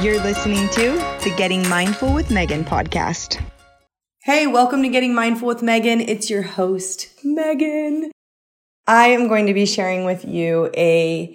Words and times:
You're 0.00 0.22
listening 0.22 0.68
to 0.68 0.92
the 1.24 1.34
Getting 1.36 1.68
Mindful 1.68 2.14
with 2.14 2.30
Megan 2.30 2.64
podcast. 2.64 3.42
Hey, 4.22 4.46
welcome 4.46 4.80
to 4.84 4.88
Getting 4.88 5.12
Mindful 5.12 5.48
with 5.48 5.60
Megan. 5.60 6.00
It's 6.00 6.30
your 6.30 6.42
host, 6.42 7.08
Megan. 7.24 8.12
I 8.86 9.08
am 9.08 9.26
going 9.26 9.46
to 9.46 9.54
be 9.54 9.66
sharing 9.66 10.04
with 10.04 10.24
you 10.24 10.70
a 10.76 11.34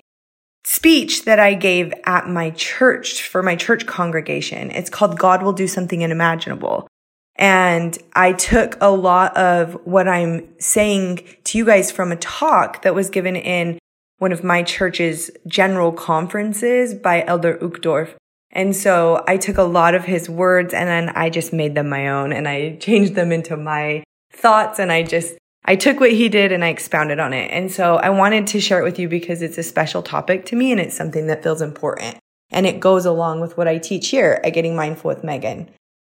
speech 0.65 1.25
that 1.25 1.41
I 1.41 1.55
gave 1.55 1.93
at 2.05 2.29
my 2.29 2.51
church 2.51 3.23
for 3.23 3.43
my 3.43 3.57
church 3.57 3.85
congregation. 3.85 4.71
It's 4.71 4.89
called 4.89 5.19
God 5.19 5.43
Will 5.43 5.51
Do 5.51 5.67
Something 5.67 6.01
Unimaginable. 6.01 6.87
And 7.35 7.97
I 8.13 8.31
took 8.31 8.77
a 8.79 8.91
lot 8.91 9.35
of 9.35 9.73
what 9.83 10.07
I'm 10.07 10.47
saying 10.57 11.27
to 11.43 11.57
you 11.57 11.65
guys 11.65 11.91
from 11.91 12.13
a 12.13 12.15
talk 12.15 12.83
that 12.83 12.95
was 12.95 13.09
given 13.09 13.35
in 13.35 13.77
one 14.19 14.31
of 14.31 14.41
my 14.41 14.63
church's 14.63 15.31
general 15.47 15.91
conferences 15.91 16.93
by 16.93 17.25
Elder 17.25 17.57
Uchtdorf. 17.57 18.15
And 18.53 18.75
so 18.75 19.23
I 19.27 19.37
took 19.37 19.57
a 19.57 19.63
lot 19.63 19.95
of 19.95 20.05
his 20.05 20.29
words 20.29 20.73
and 20.73 20.87
then 20.87 21.09
I 21.09 21.29
just 21.29 21.51
made 21.51 21.73
them 21.73 21.89
my 21.89 22.07
own 22.07 22.31
and 22.31 22.47
I 22.47 22.75
changed 22.79 23.15
them 23.15 23.31
into 23.31 23.57
my 23.57 24.03
thoughts 24.31 24.79
and 24.79 24.91
I 24.91 25.03
just, 25.03 25.35
I 25.65 25.75
took 25.75 25.99
what 25.99 26.11
he 26.11 26.29
did 26.29 26.51
and 26.51 26.63
I 26.63 26.69
expounded 26.69 27.19
on 27.19 27.33
it. 27.33 27.49
And 27.51 27.71
so 27.71 27.95
I 27.95 28.09
wanted 28.11 28.47
to 28.47 28.61
share 28.61 28.79
it 28.79 28.83
with 28.83 28.99
you 28.99 29.09
because 29.09 29.41
it's 29.41 29.57
a 29.57 29.63
special 29.63 30.03
topic 30.03 30.45
to 30.47 30.55
me 30.55 30.71
and 30.71 30.79
it's 30.79 30.95
something 30.95 31.27
that 31.27 31.43
feels 31.43 31.61
important. 31.61 32.17
And 32.51 32.67
it 32.67 32.79
goes 32.79 33.05
along 33.05 33.41
with 33.41 33.57
what 33.57 33.67
I 33.67 33.79
teach 33.79 34.09
here 34.09 34.39
at 34.43 34.53
Getting 34.53 34.75
Mindful 34.75 35.09
with 35.09 35.23
Megan. 35.23 35.69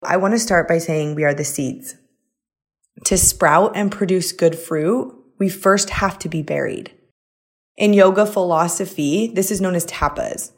I 0.02 0.16
want 0.16 0.34
to 0.34 0.38
start 0.38 0.66
by 0.66 0.78
saying 0.78 1.14
we 1.14 1.24
are 1.24 1.34
the 1.34 1.44
seeds. 1.44 1.94
To 3.04 3.16
sprout 3.16 3.76
and 3.76 3.92
produce 3.92 4.32
good 4.32 4.58
fruit, 4.58 5.14
we 5.38 5.48
first 5.48 5.90
have 5.90 6.18
to 6.20 6.28
be 6.28 6.42
buried. 6.42 6.92
In 7.76 7.92
yoga 7.92 8.26
philosophy, 8.26 9.28
this 9.28 9.50
is 9.50 9.60
known 9.60 9.74
as 9.74 9.86
tapas. 9.86 10.52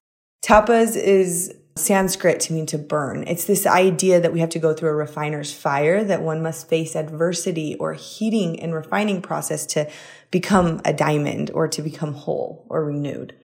Tapas 0.45 0.97
is 0.97 1.52
Sanskrit 1.77 2.41
to 2.41 2.55
mean 2.55 2.66
to 2.66 2.79
burn. 2.79 3.25
It's 3.27 3.45
this 3.45 3.66
idea 3.66 4.19
that 4.19 4.32
we 4.32 4.41
have 4.41 4.49
to 4.51 4.59
go 4.59 4.73
through 4.73 4.91
a 4.91 4.95
refiner's 4.95 5.52
fire, 5.52 6.02
that 6.05 6.23
one 6.23 6.43
must 6.43 6.69
face 6.69 6.96
adversity 6.96 7.77
or 7.79 7.93
heating 7.93 8.59
and 8.60 8.74
refining 8.74 9.21
process 9.21 9.66
to 9.66 9.91
become 10.30 10.80
a 10.85 10.95
diamond 10.95 11.51
or 11.52 11.69
to 11.69 11.82
become 11.82 12.15
whole 12.15 12.66
or 12.71 12.85
renewed. 12.85 13.35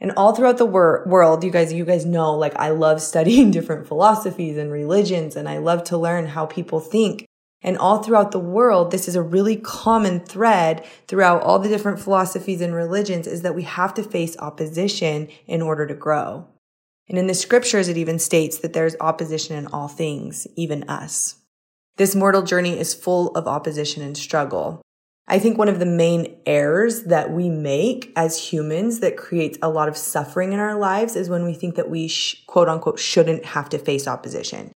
And 0.00 0.12
all 0.12 0.34
throughout 0.34 0.58
the 0.58 0.66
wor- 0.66 1.04
world, 1.06 1.44
you 1.44 1.50
guys, 1.50 1.72
you 1.72 1.84
guys 1.84 2.04
know, 2.04 2.34
like 2.34 2.56
I 2.56 2.70
love 2.70 3.00
studying 3.12 3.50
different 3.50 3.86
philosophies 3.86 4.56
and 4.56 4.72
religions 4.72 5.36
and 5.36 5.48
I 5.48 5.58
love 5.58 5.84
to 5.84 5.98
learn 5.98 6.26
how 6.26 6.46
people 6.46 6.80
think. 6.80 7.26
And 7.62 7.76
all 7.78 8.02
throughout 8.02 8.30
the 8.30 8.38
world, 8.38 8.90
this 8.90 9.08
is 9.08 9.16
a 9.16 9.22
really 9.22 9.56
common 9.56 10.20
thread 10.20 10.84
throughout 11.08 11.42
all 11.42 11.58
the 11.58 11.68
different 11.68 11.98
philosophies 11.98 12.60
and 12.60 12.72
religions 12.72 13.26
is 13.26 13.42
that 13.42 13.54
we 13.54 13.64
have 13.64 13.94
to 13.94 14.02
face 14.04 14.36
opposition 14.38 15.28
in 15.46 15.60
order 15.60 15.86
to 15.86 15.94
grow. 15.94 16.46
And 17.08 17.18
in 17.18 17.26
the 17.26 17.34
scriptures, 17.34 17.88
it 17.88 17.96
even 17.96 18.18
states 18.18 18.58
that 18.58 18.72
there's 18.72 18.96
opposition 19.00 19.56
in 19.56 19.66
all 19.68 19.88
things, 19.88 20.46
even 20.56 20.88
us. 20.88 21.36
This 21.96 22.14
mortal 22.14 22.42
journey 22.42 22.78
is 22.78 22.94
full 22.94 23.28
of 23.34 23.48
opposition 23.48 24.02
and 24.02 24.16
struggle. 24.16 24.82
I 25.26 25.38
think 25.38 25.58
one 25.58 25.68
of 25.68 25.78
the 25.78 25.86
main 25.86 26.38
errors 26.46 27.04
that 27.04 27.30
we 27.30 27.50
make 27.50 28.12
as 28.16 28.50
humans 28.50 29.00
that 29.00 29.16
creates 29.16 29.58
a 29.60 29.68
lot 29.68 29.88
of 29.88 29.96
suffering 29.96 30.52
in 30.52 30.58
our 30.58 30.78
lives 30.78 31.16
is 31.16 31.28
when 31.28 31.44
we 31.44 31.52
think 31.54 31.74
that 31.74 31.90
we 31.90 32.08
sh- 32.08 32.44
quote 32.46 32.68
unquote 32.68 32.98
shouldn't 32.98 33.44
have 33.44 33.68
to 33.70 33.78
face 33.78 34.08
opposition. 34.08 34.72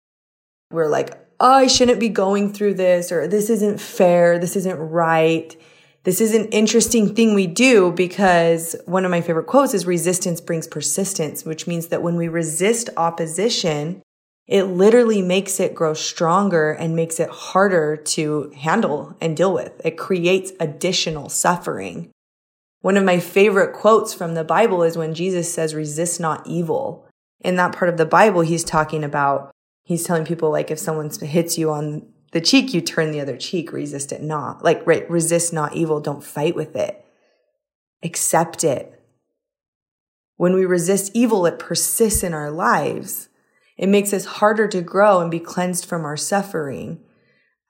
We're 0.69 0.89
like, 0.89 1.17
oh, 1.39 1.53
I 1.53 1.67
shouldn't 1.67 1.99
be 1.99 2.09
going 2.09 2.53
through 2.53 2.75
this, 2.75 3.11
or 3.11 3.27
this 3.27 3.49
isn't 3.49 3.79
fair, 3.81 4.37
this 4.37 4.55
isn't 4.55 4.77
right. 4.77 5.55
This 6.03 6.19
is 6.19 6.33
an 6.33 6.45
interesting 6.49 7.15
thing 7.15 7.33
we 7.33 7.47
do 7.47 7.91
because 7.91 8.75
one 8.85 9.05
of 9.05 9.11
my 9.11 9.21
favorite 9.21 9.47
quotes 9.47 9.73
is 9.73 9.85
resistance 9.85 10.41
brings 10.41 10.67
persistence, 10.67 11.45
which 11.45 11.65
means 11.65 11.87
that 11.87 12.01
when 12.01 12.17
we 12.17 12.27
resist 12.27 12.89
opposition, 12.97 14.01
it 14.45 14.63
literally 14.63 15.21
makes 15.21 15.61
it 15.61 15.73
grow 15.73 15.93
stronger 15.93 16.71
and 16.71 16.95
makes 16.95 17.21
it 17.21 17.29
harder 17.29 17.95
to 17.95 18.51
handle 18.57 19.15
and 19.21 19.37
deal 19.37 19.53
with. 19.53 19.79
It 19.85 19.97
creates 19.97 20.51
additional 20.59 21.29
suffering. 21.29 22.11
One 22.81 22.97
of 22.97 23.05
my 23.05 23.19
favorite 23.19 23.73
quotes 23.73 24.13
from 24.13 24.33
the 24.33 24.43
Bible 24.43 24.83
is 24.83 24.97
when 24.97 25.13
Jesus 25.13 25.53
says, 25.53 25.73
resist 25.73 26.19
not 26.19 26.45
evil. 26.45 27.07
In 27.39 27.55
that 27.55 27.73
part 27.73 27.87
of 27.87 27.95
the 27.95 28.05
Bible, 28.05 28.41
he's 28.41 28.65
talking 28.65 29.05
about, 29.05 29.51
he's 29.85 30.03
telling 30.03 30.25
people 30.25 30.51
like 30.51 30.69
if 30.69 30.79
someone 30.79 31.09
hits 31.09 31.57
you 31.57 31.71
on 31.71 32.05
the 32.33 32.41
cheek, 32.41 32.73
you 32.73 32.81
turn 32.81 33.11
the 33.11 33.21
other 33.21 33.37
cheek, 33.37 33.71
resist 33.71 34.11
it 34.11 34.21
not. 34.21 34.63
Like, 34.63 34.85
right, 34.85 35.09
resist 35.09 35.53
not 35.53 35.75
evil, 35.75 35.99
don't 35.99 36.23
fight 36.23 36.55
with 36.55 36.75
it. 36.75 37.05
Accept 38.03 38.63
it. 38.63 38.99
When 40.35 40.55
we 40.55 40.65
resist 40.65 41.11
evil, 41.13 41.45
it 41.45 41.59
persists 41.59 42.23
in 42.23 42.33
our 42.33 42.51
lives. 42.51 43.29
It 43.77 43.87
makes 43.87 44.13
us 44.13 44.25
harder 44.25 44.67
to 44.67 44.81
grow 44.81 45.19
and 45.19 45.29
be 45.29 45.39
cleansed 45.39 45.85
from 45.85 46.05
our 46.05 46.17
suffering. 46.17 46.99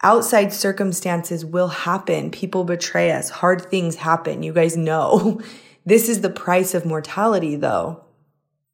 Outside 0.02 0.54
circumstances 0.54 1.46
will 1.46 1.68
happen. 1.68 2.32
People 2.32 2.64
betray 2.64 3.12
us. 3.12 3.30
Hard 3.30 3.70
things 3.70 3.98
happen. 3.98 4.44
You 4.44 4.54
guys 4.54 4.76
know. 4.76 5.42
This 5.86 6.08
is 6.08 6.22
the 6.22 6.30
price 6.30 6.74
of 6.74 6.86
mortality 6.86 7.58
though. 7.58 8.06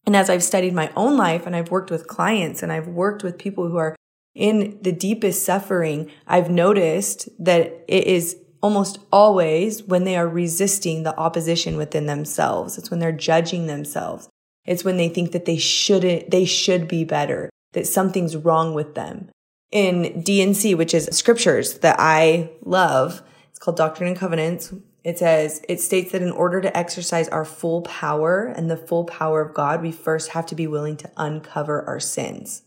And 0.06 0.16
as 0.16 0.30
I've 0.30 0.44
studied 0.44 0.76
my 0.76 0.92
own 0.96 1.18
life 1.18 1.48
and 1.48 1.56
I've 1.56 1.72
worked 1.72 1.90
with 1.90 2.08
clients 2.08 2.62
and 2.62 2.72
I've 2.72 2.88
worked 2.88 3.24
with 3.24 3.40
people 3.40 3.68
who 3.68 3.78
are 3.78 3.96
in 4.40 4.80
the 4.82 4.94
deepest 4.94 5.44
suffering, 5.44 6.10
I've 6.26 6.50
noticed 6.50 7.28
that 7.40 7.84
it 7.90 8.08
is 8.08 8.38
almost 8.62 8.98
always 9.12 9.84
when 9.84 10.06
they 10.06 10.16
are 10.16 10.28
resisting 10.28 11.04
the 11.04 11.16
opposition 11.18 11.76
within 11.76 12.06
themselves. 12.06 12.78
It's 12.78 12.90
when 12.90 13.02
they're 13.02 13.12
judging 13.12 13.68
themselves. 13.68 14.30
It's 14.66 14.86
when 14.86 14.96
they 14.96 15.10
think 15.10 15.34
that 15.34 15.44
they 15.44 15.58
shouldn't, 15.58 16.32
they 16.32 16.46
should 16.46 16.88
be 16.88 17.04
better, 17.04 17.50
that 17.74 17.86
something's 17.86 18.38
wrong 18.38 18.74
with 18.74 18.96
them. 18.96 19.30
In 19.72 20.22
D&C, 20.22 20.74
which 20.74 20.94
is 20.94 21.10
scriptures 21.12 21.80
that 21.80 21.98
I 22.00 22.50
love, 22.64 23.22
it's 23.50 23.60
called 23.60 23.78
Doctrine 23.78 24.08
and 24.08 24.18
Covenants. 24.18 24.74
It 25.04 25.18
says, 25.18 25.62
it 25.68 25.82
states 25.82 26.14
that 26.14 26.22
in 26.22 26.32
order 26.32 26.62
to 26.62 26.78
exercise 26.78 27.28
our 27.28 27.46
full 27.46 27.82
power 27.82 28.46
and 28.46 28.72
the 28.72 28.78
full 28.78 29.04
power 29.04 29.42
of 29.42 29.54
God, 29.54 29.82
we 29.82 29.92
first 29.92 30.30
have 30.30 30.46
to 30.46 30.56
be 30.56 30.66
willing 30.66 30.96
to 30.98 31.12
uncover 31.18 31.86
our 31.86 32.00
sins. 32.00 32.64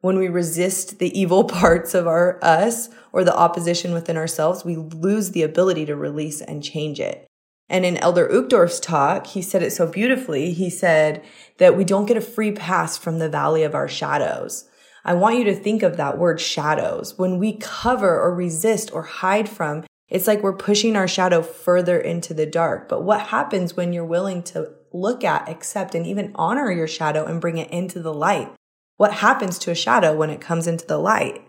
When 0.00 0.18
we 0.18 0.28
resist 0.28 0.98
the 0.98 1.18
evil 1.18 1.44
parts 1.60 1.94
of 1.94 2.06
our 2.06 2.38
us 2.42 2.88
or 3.12 3.24
the 3.24 3.36
opposition 3.36 3.92
within 3.92 4.16
ourselves, 4.16 4.64
we 4.64 4.76
lose 4.76 5.30
the 5.30 5.42
ability 5.42 5.86
to 5.86 5.96
release 5.96 6.40
and 6.40 6.62
change 6.62 7.00
it. 7.00 7.26
And 7.68 7.84
in 7.84 7.96
Elder 7.96 8.28
Uchtdorf's 8.28 8.78
talk, 8.78 9.26
he 9.26 9.42
said 9.42 9.62
it 9.62 9.72
so 9.72 9.86
beautifully. 9.86 10.52
He 10.52 10.70
said 10.70 11.24
that 11.58 11.76
we 11.76 11.84
don't 11.84 12.06
get 12.06 12.16
a 12.16 12.20
free 12.20 12.52
pass 12.52 12.96
from 12.96 13.18
the 13.18 13.28
valley 13.28 13.64
of 13.64 13.74
our 13.74 13.88
shadows. 13.88 14.68
I 15.04 15.14
want 15.14 15.38
you 15.38 15.44
to 15.44 15.54
think 15.54 15.82
of 15.82 15.96
that 15.96 16.18
word 16.18 16.40
shadows. 16.40 17.18
When 17.18 17.38
we 17.38 17.56
cover 17.56 18.20
or 18.20 18.34
resist 18.34 18.92
or 18.92 19.02
hide 19.02 19.48
from, 19.48 19.84
it's 20.08 20.26
like 20.26 20.42
we're 20.42 20.56
pushing 20.56 20.94
our 20.94 21.08
shadow 21.08 21.42
further 21.42 21.98
into 21.98 22.34
the 22.34 22.46
dark. 22.46 22.88
But 22.88 23.02
what 23.02 23.20
happens 23.20 23.76
when 23.76 23.92
you're 23.92 24.04
willing 24.04 24.42
to 24.44 24.72
look 24.92 25.24
at, 25.24 25.48
accept, 25.48 25.94
and 25.94 26.06
even 26.06 26.32
honor 26.36 26.70
your 26.70 26.86
shadow 26.86 27.24
and 27.24 27.40
bring 27.40 27.58
it 27.58 27.70
into 27.70 28.00
the 28.00 28.14
light? 28.14 28.52
What 28.96 29.14
happens 29.14 29.58
to 29.60 29.70
a 29.70 29.74
shadow 29.74 30.14
when 30.14 30.30
it 30.30 30.40
comes 30.40 30.66
into 30.66 30.86
the 30.86 30.98
light? 30.98 31.42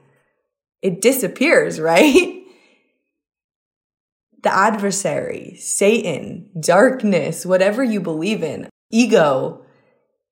It 0.81 1.01
disappears, 1.01 1.79
right? 1.79 2.37
the 4.43 4.53
adversary, 4.53 5.55
Satan, 5.59 6.49
darkness, 6.59 7.45
whatever 7.45 7.83
you 7.83 7.99
believe 7.99 8.43
in, 8.43 8.69
ego, 8.91 9.65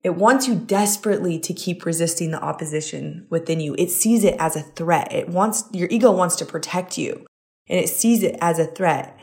it 0.02 0.14
wants 0.14 0.46
you 0.46 0.54
desperately 0.54 1.38
to 1.40 1.52
keep 1.52 1.84
resisting 1.84 2.30
the 2.30 2.42
opposition 2.42 3.26
within 3.28 3.60
you. 3.60 3.74
It 3.76 3.90
sees 3.90 4.24
it 4.24 4.36
as 4.38 4.54
a 4.54 4.62
threat. 4.62 5.12
It 5.12 5.28
wants, 5.28 5.64
your 5.72 5.88
ego 5.90 6.12
wants 6.12 6.36
to 6.36 6.46
protect 6.46 6.96
you 6.96 7.26
and 7.68 7.78
it 7.78 7.88
sees 7.88 8.22
it 8.22 8.36
as 8.40 8.58
a 8.58 8.66
threat. 8.66 9.18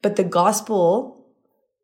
But 0.00 0.16
the 0.16 0.24
gospel 0.24 1.17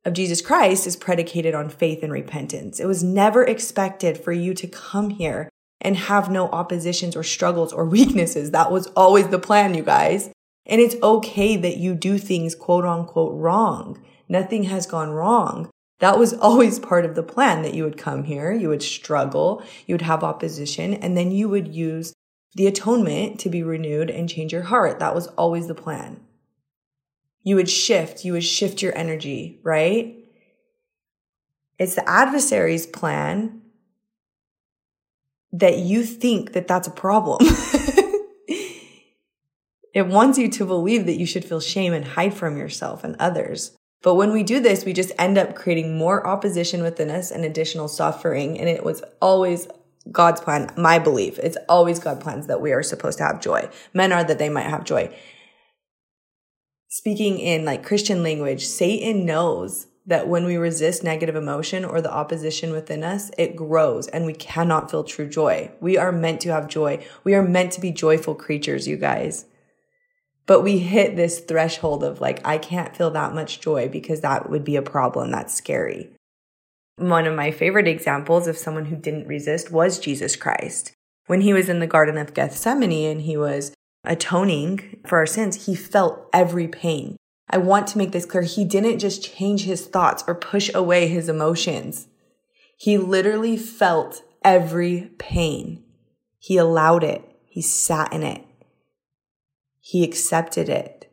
of 0.05 0.13
Jesus 0.13 0.41
Christ 0.41 0.87
is 0.87 0.97
predicated 0.97 1.55
on 1.55 1.69
faith 1.69 2.03
and 2.03 2.13
repentance. 2.13 2.79
It 2.79 2.87
was 2.87 3.03
never 3.03 3.43
expected 3.43 4.19
for 4.19 4.33
you 4.33 4.55
to 4.55 4.67
come 4.67 5.11
here 5.11 5.49
and 5.81 5.97
have 5.97 6.31
no 6.31 6.49
oppositions 6.49 7.17
or 7.17 7.23
struggles 7.23 7.73
or 7.73 7.85
weaknesses. 7.89 8.51
That 8.51 8.71
was 8.71 8.87
always 8.89 9.29
the 9.29 9.39
plan, 9.39 9.75
you 9.75 9.83
guys. 9.83 10.31
And 10.67 10.81
it's 10.81 10.97
okay 11.03 11.57
that 11.57 11.77
you 11.77 11.95
do 11.95 12.19
things 12.19 12.55
quote 12.55 12.85
unquote 12.85 13.35
wrong. 13.35 14.03
Nothing 14.29 14.65
has 14.65 14.87
gone 14.87 15.11
wrong. 15.11 15.71
That 16.01 16.19
was 16.19 16.33
always 16.41 16.79
part 16.79 17.05
of 17.05 17.15
the 17.15 17.23
plan 17.23 17.63
that 17.63 17.75
you 17.75 17.85
would 17.85 17.99
come 17.99 18.25
here, 18.25 18.53
you 18.53 18.69
would 18.69 18.83
struggle, 18.83 19.63
you 19.87 19.95
would 19.95 20.03
have 20.03 20.25
opposition, 20.25 20.95
and 20.95 21.17
then 21.17 21.31
you 21.31 21.49
would 21.49 21.75
use 21.75 22.13
the 22.55 22.67
atonement 22.67 23.41
to 23.41 23.49
be 23.49 23.63
renewed 23.63 24.11
and 24.11 24.29
change 24.29 24.53
your 24.53 24.63
heart. 24.63 24.99
That 25.01 25.15
was 25.15 25.27
always 25.29 25.67
the 25.67 25.75
plan. 25.75 26.21
You 27.45 27.55
would 27.57 27.71
shift, 27.71 28.25
you 28.25 28.33
would 28.33 28.43
shift 28.43 28.83
your 28.83 28.97
energy, 28.97 29.61
right? 29.63 30.17
It's 31.79 31.95
the 31.95 32.09
adversary's 32.09 32.87
plan 32.87 33.61
that 35.53 35.79
you 35.79 36.03
think 36.03 36.55
that 36.55 36.67
that's 36.67 36.89
a 36.89 36.91
problem. 36.91 37.47
It 39.95 40.09
wants 40.09 40.39
you 40.39 40.49
to 40.51 40.67
believe 40.67 41.07
that 41.07 41.19
you 41.19 41.25
should 41.25 41.45
feel 41.45 41.61
shame 41.61 41.93
and 41.93 42.05
hide 42.05 42.35
from 42.35 42.57
yourself 42.57 43.05
and 43.05 43.15
others. 43.21 43.77
But 44.03 44.17
when 44.17 44.33
we 44.33 44.43
do 44.43 44.59
this, 44.59 44.85
we 44.85 44.93
just 44.93 45.13
end 45.19 45.39
up 45.39 45.55
creating 45.55 45.97
more 45.97 46.27
opposition 46.27 46.83
within 46.83 47.11
us 47.11 47.31
and 47.31 47.45
additional 47.45 47.87
suffering. 47.87 48.59
And 48.59 48.69
it 48.69 48.85
was 48.85 49.05
always 49.23 49.69
God's 50.11 50.41
plan, 50.41 50.69
my 50.77 50.99
belief. 50.99 51.39
It's 51.39 51.57
always 51.69 52.01
God's 52.01 52.23
plans 52.23 52.49
that 52.49 52.61
we 52.61 52.73
are 52.73 52.83
supposed 52.83 53.19
to 53.19 53.25
have 53.25 53.41
joy. 53.41 53.71
Men 53.95 54.13
are 54.13 54.25
that 54.25 54.39
they 54.39 54.49
might 54.49 54.67
have 54.67 54.85
joy. 54.85 55.17
Speaking 56.97 57.41
in 57.41 57.65
like 57.65 57.85
Christian 57.85 58.23
language, 58.23 58.65
Satan 58.65 59.27
knows 59.27 59.89
that 60.07 60.29
when 60.29 60.45
we 60.45 60.57
resist 60.57 61.03
negative 61.03 61.35
emotion 61.35 61.85
or 61.85 62.01
the 62.01 62.15
opposition 62.15 62.71
within 62.71 63.03
us, 63.03 63.33
it 63.37 63.57
grows 63.57 64.07
and 64.07 64.25
we 64.25 64.33
cannot 64.33 64.93
feel 64.93 65.03
true 65.03 65.29
joy. 65.29 65.73
We 65.81 65.99
are 65.99 66.13
meant 66.13 66.41
to 66.43 66.53
have 66.53 66.69
joy. 66.69 67.05
We 67.25 67.35
are 67.35 67.43
meant 67.43 67.73
to 67.73 67.81
be 67.81 67.91
joyful 67.91 68.37
creatures, 68.37 68.87
you 68.87 68.97
guys. 68.97 69.47
But 70.47 70.61
we 70.61 70.79
hit 70.79 71.17
this 71.17 71.41
threshold 71.41 72.05
of 72.05 72.21
like, 72.21 72.41
I 72.47 72.59
can't 72.59 72.97
feel 72.97 73.11
that 73.11 73.35
much 73.35 73.61
joy 73.61 73.89
because 73.89 74.21
that 74.21 74.49
would 74.49 74.63
be 74.63 74.77
a 74.77 74.81
problem. 74.81 75.33
That's 75.33 75.53
scary. 75.53 76.13
One 76.95 77.27
of 77.27 77.35
my 77.35 77.51
favorite 77.51 77.89
examples 77.89 78.47
of 78.47 78.57
someone 78.57 78.85
who 78.85 78.95
didn't 78.95 79.27
resist 79.27 79.73
was 79.73 79.99
Jesus 79.99 80.37
Christ. 80.37 80.93
When 81.27 81.41
he 81.41 81.53
was 81.53 81.69
in 81.69 81.81
the 81.81 81.89
Garden 81.89 82.19
of 82.19 82.35
Gethsemane 82.35 83.11
and 83.11 83.23
he 83.23 83.37
was 83.37 83.75
atoning 84.05 85.01
for 85.07 85.19
our 85.19 85.27
sins, 85.27 85.67
he 85.67 85.75
felt 85.75 86.29
every 86.33 86.69
pain. 86.69 87.17
I 87.49 87.59
want 87.59 87.87
to 87.89 87.99
make 87.99 88.13
this 88.13 88.27
clear. 88.27 88.43
He 88.43 88.65
didn't 88.65 88.99
just 88.99 89.23
change 89.23 89.65
his 89.65 89.87
thoughts 89.87 90.25
or 90.27 90.35
push 90.35 90.71
away 90.75 91.09
his 91.09 91.29
emotions. 91.29 92.09
He 92.77 92.99
literally 92.99 93.57
felt 93.57 94.23
every 94.43 95.11
pain. 95.19 95.85
He 96.39 96.57
allowed 96.57 97.05
it. 97.05 97.23
He 97.47 97.63
sat 97.63 98.13
in 98.13 98.23
it. 98.23 98.45
He 99.81 100.03
accepted 100.03 100.69
it. 100.69 101.13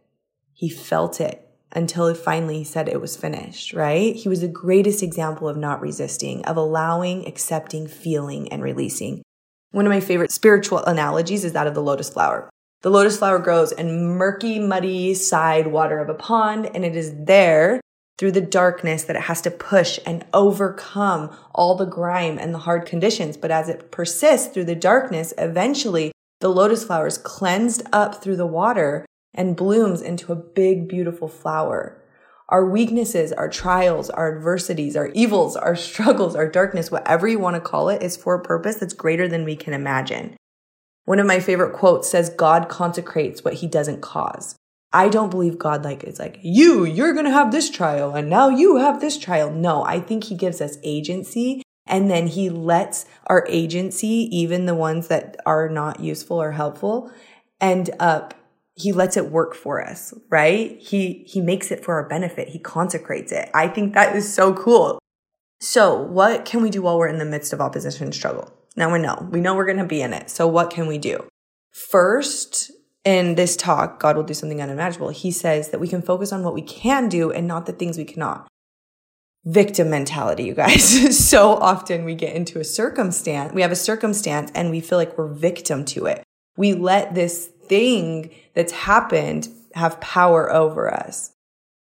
He 0.53 0.69
felt 0.69 1.21
it 1.21 1.47
until 1.73 2.13
finally 2.13 2.59
he 2.59 2.63
said 2.63 2.88
it 2.88 3.01
was 3.01 3.15
finished, 3.15 3.73
right? 3.73 4.15
He 4.15 4.27
was 4.27 4.41
the 4.41 4.47
greatest 4.47 5.01
example 5.01 5.47
of 5.47 5.57
not 5.57 5.81
resisting, 5.81 6.43
of 6.45 6.57
allowing, 6.57 7.27
accepting, 7.27 7.88
feeling, 7.88 8.51
and 8.51 8.61
releasing. 8.61 9.21
One 9.71 9.85
of 9.85 9.89
my 9.89 10.01
favorite 10.01 10.31
spiritual 10.31 10.79
analogies 10.79 11.45
is 11.45 11.53
that 11.53 11.67
of 11.67 11.75
the 11.75 11.81
lotus 11.81 12.09
flower. 12.09 12.49
The 12.81 12.89
lotus 12.89 13.19
flower 13.19 13.37
grows 13.37 13.71
in 13.71 14.17
murky, 14.17 14.57
muddy 14.57 15.13
side 15.13 15.67
water 15.67 15.99
of 15.99 16.09
a 16.09 16.15
pond, 16.15 16.67
and 16.73 16.83
it 16.83 16.95
is 16.95 17.13
there 17.25 17.79
through 18.17 18.31
the 18.31 18.41
darkness 18.41 19.03
that 19.03 19.15
it 19.15 19.23
has 19.23 19.41
to 19.41 19.51
push 19.51 19.99
and 20.05 20.25
overcome 20.33 21.35
all 21.53 21.75
the 21.75 21.85
grime 21.85 22.39
and 22.39 22.53
the 22.53 22.59
hard 22.59 22.87
conditions. 22.87 23.37
But 23.37 23.51
as 23.51 23.69
it 23.69 23.91
persists 23.91 24.51
through 24.51 24.65
the 24.65 24.75
darkness, 24.75 25.31
eventually 25.37 26.11
the 26.39 26.49
lotus 26.49 26.83
flower 26.83 27.05
is 27.05 27.19
cleansed 27.19 27.83
up 27.93 28.23
through 28.23 28.37
the 28.37 28.47
water 28.47 29.05
and 29.33 29.55
blooms 29.55 30.01
into 30.01 30.31
a 30.31 30.35
big, 30.35 30.87
beautiful 30.87 31.27
flower. 31.27 32.03
Our 32.49 32.67
weaknesses, 32.67 33.31
our 33.31 33.47
trials, 33.47 34.09
our 34.09 34.35
adversities, 34.35 34.95
our 34.95 35.07
evils, 35.09 35.55
our 35.55 35.75
struggles, 35.87 36.35
our 36.35 36.49
darkness, 36.49 36.89
whatever 36.89 37.27
you 37.27 37.37
want 37.37 37.55
to 37.55 37.61
call 37.61 37.89
it, 37.89 38.01
is 38.01 38.17
for 38.17 38.33
a 38.33 38.43
purpose 38.43 38.77
that's 38.77 38.93
greater 38.93 39.27
than 39.27 39.45
we 39.45 39.55
can 39.55 39.73
imagine. 39.73 40.35
One 41.06 41.19
of 41.19 41.25
my 41.25 41.39
favorite 41.39 41.74
quotes 41.74 42.09
says, 42.09 42.30
God 42.30 42.69
consecrates 42.69 43.44
what 43.44 43.56
he 43.56 43.68
doesn't 43.68 44.01
cause. 44.01 44.56
I 44.94 45.09
don't 45.09 45.31
believe 45.31 45.57
God 45.57 45.83
like 45.83 46.03
is 46.03 46.19
like, 46.19 46.39
you, 46.42 46.83
you're 46.83 47.13
going 47.13 47.25
to 47.25 47.31
have 47.31 47.51
this 47.51 47.69
trial 47.69 48.13
and 48.13 48.30
now 48.30 48.50
you 48.50 48.77
have 48.77 49.00
this 49.00 49.18
trial. 49.18 49.51
No, 49.51 49.83
I 49.83 50.00
think 50.00 50.25
he 50.25 50.36
gives 50.36 50.59
us 50.62 50.77
agency 50.83 51.63
and 51.88 52.09
then 52.09 52.27
he 52.27 52.50
lets 52.50 53.06
our 53.27 53.45
agency, 53.50 54.30
even 54.31 54.65
the 54.65 54.75
ones 54.75 55.07
that 55.07 55.38
are 55.45 55.69
not 55.69 56.00
useful 56.00 56.42
or 56.42 56.51
helpful, 56.51 57.12
end 57.59 57.89
up 58.00 58.33
he 58.75 58.94
lets 58.94 59.18
it 59.18 59.30
work 59.30 59.53
for 59.53 59.86
us, 59.86 60.13
right? 60.30 60.80
He 60.80 61.24
he 61.27 61.42
makes 61.42 61.71
it 61.71 61.83
for 61.83 61.95
our 61.95 62.07
benefit. 62.07 62.50
He 62.50 62.59
consecrates 62.59 63.31
it. 63.31 63.50
I 63.53 63.68
think 63.68 63.94
that 63.94 64.15
is 64.15 64.33
so 64.33 64.53
cool. 64.53 64.98
So, 65.59 66.01
what 66.01 66.45
can 66.45 66.62
we 66.62 66.69
do 66.69 66.81
while 66.81 66.98
we're 66.98 67.07
in 67.07 67.19
the 67.19 67.25
midst 67.25 67.53
of 67.53 67.62
opposition 67.62 68.12
struggle? 68.12 68.51
Now 68.75 68.91
we 68.91 69.00
know. 69.00 69.27
We 69.31 69.41
know 69.41 69.56
we're 69.56 69.65
going 69.65 69.77
to 69.77 69.85
be 69.85 70.01
in 70.01 70.13
it. 70.13 70.29
So 70.29 70.47
what 70.47 70.69
can 70.69 70.88
we 70.88 70.97
do? 70.97 71.27
First, 71.71 72.71
in 73.03 73.35
this 73.35 73.56
talk, 73.56 74.00
God 74.00 74.15
will 74.15 74.23
do 74.23 74.33
something 74.33 74.62
unimaginable. 74.62 75.09
He 75.09 75.31
says 75.31 75.69
that 75.69 75.79
we 75.79 75.88
can 75.88 76.01
focus 76.01 76.31
on 76.31 76.44
what 76.44 76.53
we 76.53 76.62
can 76.62 77.09
do 77.09 77.31
and 77.31 77.47
not 77.47 77.65
the 77.65 77.73
things 77.73 77.97
we 77.97 78.06
cannot. 78.06 78.47
Victim 79.44 79.89
mentality, 79.89 80.44
you 80.44 80.53
guys. 80.53 81.18
so 81.27 81.53
often 81.56 82.06
we 82.06 82.13
get 82.13 82.35
into 82.35 82.59
a 82.59 82.63
circumstance, 82.63 83.53
we 83.53 83.63
have 83.63 83.71
a 83.71 83.75
circumstance 83.75 84.51
and 84.53 84.69
we 84.69 84.79
feel 84.79 85.00
like 85.00 85.17
we're 85.17 85.33
victim 85.33 85.83
to 85.85 86.06
it. 86.06 86.24
We 86.57 86.74
let 86.74 87.15
this 87.15 87.47
thing 87.47 88.29
that's 88.53 88.71
happened 88.71 89.50
have 89.74 90.00
power 90.00 90.51
over 90.51 90.94
us. 90.94 91.31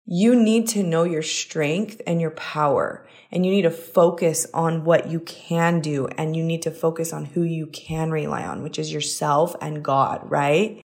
You 0.07 0.36
need 0.36 0.68
to 0.69 0.84
know 0.84 1.04
your 1.04 1.24
strength 1.24 2.00
and 2.06 2.22
your 2.22 2.31
power 2.31 3.07
and 3.31 3.44
you 3.44 3.52
need 3.52 3.63
to 3.63 3.72
focus 3.72 4.46
on 4.54 4.84
what 4.84 5.10
you 5.10 5.19
can 5.19 5.81
do 5.81 6.07
and 6.16 6.36
you 6.36 6.44
need 6.44 6.62
to 6.62 6.72
focus 6.72 7.12
on 7.12 7.25
who 7.25 7.42
you 7.42 7.66
can 7.68 8.12
rely 8.12 8.44
on, 8.44 8.62
which 8.62 8.78
is 8.78 8.94
yourself 8.94 9.56
and 9.62 9.84
God, 9.84 10.22
right? 10.30 10.80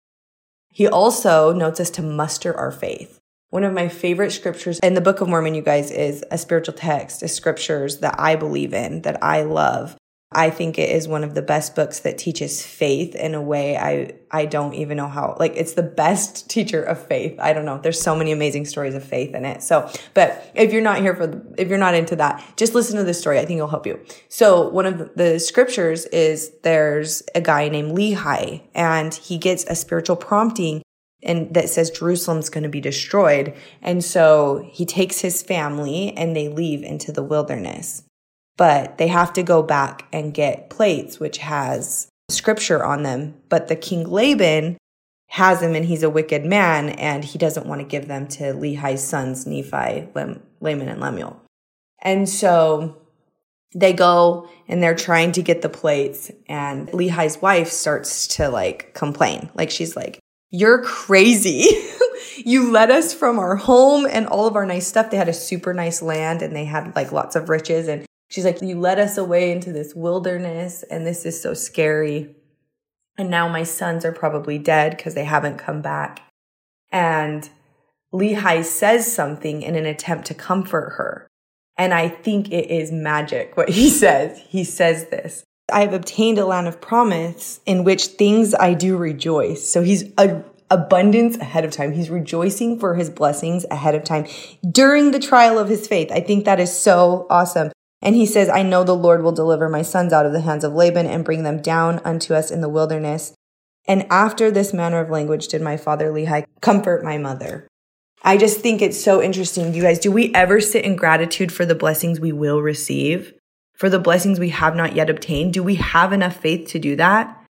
He 0.71 0.87
also 0.87 1.51
notes 1.51 1.79
us 1.79 1.89
to 1.91 2.03
muster 2.03 2.55
our 2.55 2.71
faith. 2.71 3.17
One 3.49 3.63
of 3.63 3.73
my 3.73 3.87
favorite 3.87 4.31
scriptures 4.31 4.79
in 4.83 4.93
the 4.93 5.01
Book 5.01 5.19
of 5.19 5.29
Mormon, 5.29 5.55
you 5.55 5.63
guys, 5.63 5.89
is 5.89 6.23
a 6.29 6.37
spiritual 6.37 6.75
text, 6.75 7.23
is 7.23 7.33
scriptures 7.33 7.99
that 7.99 8.19
I 8.19 8.35
believe 8.35 8.73
in, 8.73 9.01
that 9.01 9.23
I 9.23 9.41
love. 9.41 9.97
I 10.31 10.49
think 10.49 10.77
it 10.77 10.89
is 10.89 11.07
one 11.07 11.23
of 11.23 11.35
the 11.35 11.41
best 11.41 11.73
books 11.73 12.01
that 12.01 12.17
teaches 12.17 12.65
faith 12.65 13.15
in 13.15 13.33
a 13.33 13.41
way 13.41 13.77
I 13.77 14.11
I 14.29 14.45
don't 14.45 14.73
even 14.73 14.97
know 14.97 15.07
how 15.07 15.37
like 15.39 15.53
it's 15.55 15.73
the 15.73 15.83
best 15.83 16.49
teacher 16.49 16.83
of 16.83 17.05
faith. 17.05 17.39
I 17.39 17.53
don't 17.53 17.63
know. 17.63 17.79
There's 17.81 18.01
so 18.01 18.15
many 18.15 18.33
amazing 18.33 18.65
stories 18.65 18.93
of 18.93 19.03
faith 19.03 19.33
in 19.33 19.45
it. 19.45 19.63
So, 19.63 19.89
but 20.13 20.51
if 20.53 20.73
you're 20.73 20.81
not 20.81 20.99
here 20.99 21.15
for 21.15 21.41
if 21.57 21.69
you're 21.69 21.77
not 21.77 21.95
into 21.95 22.17
that, 22.17 22.43
just 22.57 22.75
listen 22.75 22.97
to 22.97 23.05
this 23.05 23.19
story. 23.19 23.39
I 23.39 23.45
think 23.45 23.57
it'll 23.57 23.69
help 23.69 23.87
you. 23.87 23.99
So, 24.27 24.67
one 24.67 24.85
of 24.85 25.15
the 25.15 25.39
scriptures 25.39 26.05
is 26.07 26.51
there's 26.63 27.23
a 27.33 27.39
guy 27.39 27.69
named 27.69 27.97
Lehi 27.97 28.63
and 28.75 29.13
he 29.13 29.37
gets 29.37 29.63
a 29.65 29.75
spiritual 29.75 30.17
prompting 30.17 30.81
and 31.23 31.53
that 31.53 31.69
says 31.69 31.89
Jerusalem's 31.89 32.49
going 32.49 32.63
to 32.63 32.69
be 32.69 32.81
destroyed. 32.81 33.55
And 33.81 34.03
so 34.03 34.69
he 34.71 34.85
takes 34.85 35.21
his 35.21 35.41
family 35.41 36.15
and 36.15 36.35
they 36.35 36.47
leave 36.47 36.83
into 36.83 37.11
the 37.11 37.23
wilderness 37.23 38.03
but 38.57 38.97
they 38.97 39.07
have 39.07 39.33
to 39.33 39.43
go 39.43 39.61
back 39.63 40.07
and 40.11 40.33
get 40.33 40.69
plates, 40.69 41.19
which 41.19 41.37
has 41.37 42.09
scripture 42.29 42.83
on 42.83 43.03
them. 43.03 43.35
But 43.49 43.67
the 43.67 43.75
king 43.75 44.09
Laban 44.09 44.77
has 45.29 45.59
them 45.59 45.75
and 45.75 45.85
he's 45.85 46.03
a 46.03 46.09
wicked 46.09 46.45
man 46.45 46.89
and 46.89 47.23
he 47.23 47.37
doesn't 47.37 47.67
want 47.67 47.81
to 47.81 47.87
give 47.87 48.07
them 48.07 48.27
to 48.27 48.53
Lehi's 48.53 49.03
sons, 49.03 49.45
Nephi, 49.45 50.07
Laman, 50.15 50.89
and 50.89 50.99
Lemuel. 50.99 51.41
And 52.01 52.27
so 52.27 52.97
they 53.75 53.93
go 53.93 54.49
and 54.67 54.81
they're 54.81 54.95
trying 54.95 55.33
to 55.33 55.41
get 55.41 55.61
the 55.61 55.69
plates 55.69 56.31
and 56.47 56.89
Lehi's 56.89 57.41
wife 57.41 57.69
starts 57.69 58.27
to 58.27 58.49
like 58.49 58.93
complain. 58.93 59.49
Like 59.53 59.69
she's 59.69 59.95
like, 59.95 60.19
you're 60.49 60.81
crazy. 60.81 61.67
you 62.45 62.71
led 62.71 62.89
us 62.89 63.13
from 63.13 63.37
our 63.37 63.57
home 63.57 64.07
and 64.09 64.25
all 64.27 64.47
of 64.47 64.55
our 64.55 64.65
nice 64.65 64.87
stuff. 64.87 65.11
They 65.11 65.17
had 65.17 65.29
a 65.29 65.33
super 65.33 65.73
nice 65.73 66.01
land 66.01 66.41
and 66.41 66.55
they 66.55 66.65
had 66.65 66.95
like 66.95 67.11
lots 67.11 67.35
of 67.35 67.49
riches 67.49 67.87
and 67.87 68.06
She's 68.29 68.45
like, 68.45 68.61
You 68.61 68.79
led 68.79 68.99
us 68.99 69.17
away 69.17 69.51
into 69.51 69.71
this 69.71 69.95
wilderness, 69.95 70.83
and 70.83 71.05
this 71.05 71.25
is 71.25 71.41
so 71.41 71.53
scary. 71.53 72.35
And 73.17 73.29
now 73.29 73.47
my 73.47 73.63
sons 73.63 74.05
are 74.05 74.11
probably 74.11 74.57
dead 74.59 74.95
because 74.95 75.15
they 75.15 75.25
haven't 75.25 75.57
come 75.57 75.81
back. 75.81 76.21
And 76.91 77.49
Lehi 78.13 78.63
says 78.63 79.11
something 79.11 79.61
in 79.61 79.75
an 79.75 79.85
attempt 79.85 80.27
to 80.27 80.33
comfort 80.33 80.93
her. 80.97 81.27
And 81.77 81.93
I 81.93 82.09
think 82.09 82.51
it 82.51 82.69
is 82.69 82.91
magic 82.91 83.55
what 83.57 83.69
he 83.69 83.89
says. 84.03 84.39
He 84.49 84.63
says 84.63 85.07
this 85.07 85.43
I 85.71 85.81
have 85.81 85.93
obtained 85.93 86.37
a 86.37 86.45
land 86.45 86.67
of 86.67 86.79
promise 86.79 87.59
in 87.65 87.83
which 87.83 88.05
things 88.07 88.53
I 88.53 88.73
do 88.73 88.97
rejoice. 88.97 89.67
So 89.67 89.83
he's 89.83 90.03
a 90.17 90.43
abundance 90.69 91.37
ahead 91.37 91.63
of 91.63 91.71
time. 91.71 91.93
He's 91.93 92.09
rejoicing 92.09 92.79
for 92.79 92.95
his 92.95 93.09
blessings 93.09 93.65
ahead 93.71 93.95
of 93.95 94.03
time 94.03 94.27
during 94.69 95.11
the 95.11 95.19
trial 95.19 95.57
of 95.57 95.69
his 95.69 95.87
faith. 95.87 96.11
I 96.11 96.19
think 96.19 96.45
that 96.45 96.59
is 96.59 96.77
so 96.77 97.25
awesome. 97.29 97.71
And 98.01 98.15
he 98.15 98.25
says, 98.25 98.49
I 98.49 98.61
know 98.61 98.83
the 98.83 98.95
Lord 98.95 99.23
will 99.23 99.31
deliver 99.31 99.69
my 99.69 99.81
sons 99.81 100.13
out 100.13 100.25
of 100.25 100.33
the 100.33 100.41
hands 100.41 100.63
of 100.63 100.73
Laban 100.73 101.07
and 101.07 101.25
bring 101.25 101.43
them 101.43 101.61
down 101.61 101.99
unto 102.05 102.33
us 102.33 102.51
in 102.51 102.61
the 102.61 102.69
wilderness. 102.69 103.33
And 103.87 104.05
after 104.11 104.51
this 104.51 104.73
manner 104.73 104.99
of 104.99 105.09
language 105.09 105.47
did 105.47 105.61
my 105.61 105.77
father 105.77 106.11
Lehi 106.11 106.45
comfort 106.61 107.03
my 107.03 107.17
mother. 107.17 107.67
I 108.23 108.37
just 108.37 108.59
think 108.59 108.81
it's 108.81 109.01
so 109.01 109.21
interesting. 109.21 109.73
You 109.73 109.81
guys, 109.81 109.99
do 109.99 110.11
we 110.11 110.33
ever 110.33 110.59
sit 110.59 110.85
in 110.85 110.95
gratitude 110.95 111.51
for 111.51 111.65
the 111.65 111.75
blessings 111.75 112.19
we 112.19 112.31
will 112.31 112.61
receive? 112.61 113.33
For 113.75 113.89
the 113.89 113.99
blessings 113.99 114.39
we 114.39 114.49
have 114.49 114.75
not 114.75 114.95
yet 114.95 115.09
obtained? 115.09 115.53
Do 115.53 115.63
we 115.63 115.75
have 115.75 116.11
enough 116.11 116.35
faith 116.35 116.67
to 116.69 116.79
do 116.79 116.95
that? 116.95 117.45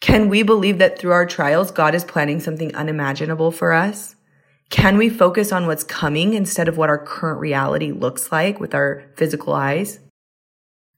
Can 0.00 0.28
we 0.28 0.42
believe 0.42 0.78
that 0.78 0.98
through 0.98 1.12
our 1.12 1.26
trials, 1.26 1.70
God 1.70 1.94
is 1.94 2.04
planning 2.04 2.40
something 2.40 2.74
unimaginable 2.74 3.50
for 3.50 3.72
us? 3.72 4.16
Can 4.72 4.96
we 4.96 5.10
focus 5.10 5.52
on 5.52 5.66
what's 5.66 5.84
coming 5.84 6.32
instead 6.32 6.66
of 6.66 6.78
what 6.78 6.88
our 6.88 6.98
current 6.98 7.38
reality 7.38 7.92
looks 7.92 8.32
like 8.32 8.58
with 8.58 8.74
our 8.74 9.04
physical 9.16 9.52
eyes? 9.52 10.00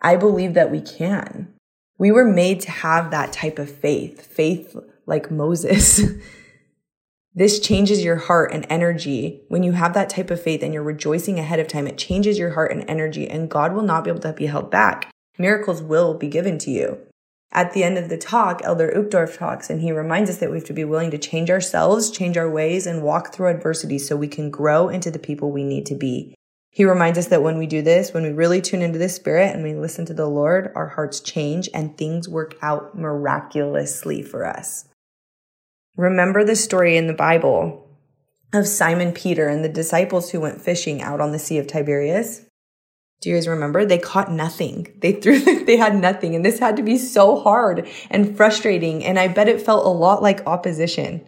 I 0.00 0.14
believe 0.14 0.54
that 0.54 0.70
we 0.70 0.80
can. 0.80 1.52
We 1.98 2.12
were 2.12 2.24
made 2.24 2.60
to 2.60 2.70
have 2.70 3.10
that 3.10 3.32
type 3.32 3.58
of 3.58 3.68
faith, 3.68 4.24
faith 4.24 4.76
like 5.06 5.30
Moses. 5.30 6.00
This 7.36 7.58
changes 7.58 8.04
your 8.04 8.14
heart 8.14 8.52
and 8.52 8.64
energy. 8.70 9.42
When 9.48 9.64
you 9.64 9.72
have 9.72 9.92
that 9.94 10.08
type 10.08 10.30
of 10.30 10.40
faith 10.40 10.62
and 10.62 10.72
you're 10.72 10.84
rejoicing 10.84 11.40
ahead 11.40 11.58
of 11.58 11.66
time, 11.66 11.88
it 11.88 11.98
changes 11.98 12.38
your 12.38 12.50
heart 12.50 12.70
and 12.70 12.88
energy 12.88 13.28
and 13.28 13.50
God 13.50 13.72
will 13.72 13.82
not 13.82 14.04
be 14.04 14.10
able 14.10 14.20
to 14.20 14.32
be 14.32 14.46
held 14.46 14.70
back. 14.70 15.10
Miracles 15.36 15.82
will 15.82 16.14
be 16.14 16.28
given 16.28 16.58
to 16.58 16.70
you. 16.70 16.98
At 17.56 17.72
the 17.72 17.84
end 17.84 17.98
of 17.98 18.08
the 18.08 18.18
talk, 18.18 18.62
Elder 18.64 18.92
Uchtdorf 18.96 19.38
talks 19.38 19.70
and 19.70 19.80
he 19.80 19.92
reminds 19.92 20.28
us 20.28 20.38
that 20.38 20.50
we 20.50 20.58
have 20.58 20.66
to 20.66 20.72
be 20.72 20.84
willing 20.84 21.12
to 21.12 21.18
change 21.18 21.50
ourselves, 21.50 22.10
change 22.10 22.36
our 22.36 22.50
ways 22.50 22.84
and 22.84 23.04
walk 23.04 23.32
through 23.32 23.48
adversity 23.48 23.96
so 23.96 24.16
we 24.16 24.26
can 24.26 24.50
grow 24.50 24.88
into 24.88 25.08
the 25.08 25.20
people 25.20 25.52
we 25.52 25.62
need 25.62 25.86
to 25.86 25.94
be. 25.94 26.34
He 26.70 26.84
reminds 26.84 27.16
us 27.16 27.28
that 27.28 27.44
when 27.44 27.56
we 27.56 27.68
do 27.68 27.82
this, 27.82 28.12
when 28.12 28.24
we 28.24 28.30
really 28.30 28.60
tune 28.60 28.82
into 28.82 28.98
the 28.98 29.08
spirit 29.08 29.54
and 29.54 29.62
we 29.62 29.74
listen 29.74 30.04
to 30.06 30.14
the 30.14 30.26
Lord, 30.26 30.72
our 30.74 30.88
hearts 30.88 31.20
change 31.20 31.68
and 31.72 31.96
things 31.96 32.28
work 32.28 32.56
out 32.60 32.98
miraculously 32.98 34.22
for 34.22 34.44
us. 34.44 34.88
Remember 35.96 36.42
the 36.42 36.56
story 36.56 36.96
in 36.96 37.06
the 37.06 37.12
Bible 37.12 37.88
of 38.52 38.66
Simon 38.66 39.12
Peter 39.12 39.46
and 39.46 39.64
the 39.64 39.68
disciples 39.68 40.32
who 40.32 40.40
went 40.40 40.60
fishing 40.60 41.00
out 41.00 41.20
on 41.20 41.30
the 41.30 41.38
Sea 41.38 41.58
of 41.58 41.68
Tiberias? 41.68 42.44
Do 43.24 43.30
you 43.30 43.36
guys 43.36 43.48
remember? 43.48 43.86
They 43.86 43.96
caught 43.96 44.30
nothing. 44.30 44.92
They 44.98 45.12
threw, 45.12 45.40
they 45.64 45.78
had 45.78 45.96
nothing. 45.96 46.34
And 46.34 46.44
this 46.44 46.58
had 46.58 46.76
to 46.76 46.82
be 46.82 46.98
so 46.98 47.40
hard 47.40 47.88
and 48.10 48.36
frustrating. 48.36 49.02
And 49.02 49.18
I 49.18 49.28
bet 49.28 49.48
it 49.48 49.62
felt 49.62 49.86
a 49.86 49.88
lot 49.88 50.22
like 50.22 50.46
opposition. 50.46 51.26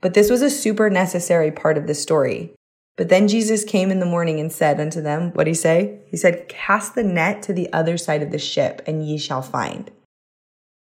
But 0.00 0.14
this 0.14 0.28
was 0.28 0.42
a 0.42 0.50
super 0.50 0.90
necessary 0.90 1.52
part 1.52 1.78
of 1.78 1.86
the 1.86 1.94
story. 1.94 2.52
But 2.96 3.08
then 3.08 3.28
Jesus 3.28 3.64
came 3.64 3.92
in 3.92 4.00
the 4.00 4.04
morning 4.04 4.40
and 4.40 4.52
said 4.52 4.80
unto 4.80 5.00
them, 5.00 5.30
what 5.34 5.46
he 5.46 5.54
say? 5.54 6.00
He 6.08 6.16
said, 6.16 6.48
cast 6.48 6.96
the 6.96 7.04
net 7.04 7.40
to 7.44 7.52
the 7.52 7.72
other 7.72 7.96
side 7.96 8.22
of 8.22 8.32
the 8.32 8.38
ship 8.38 8.82
and 8.84 9.06
ye 9.06 9.16
shall 9.16 9.42
find. 9.42 9.92